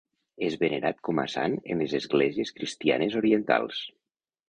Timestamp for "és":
0.45-0.55